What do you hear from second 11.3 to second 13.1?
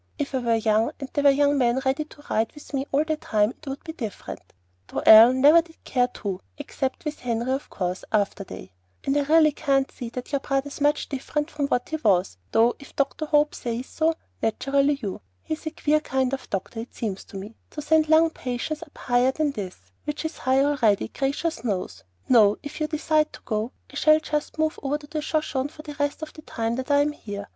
from what he was, though if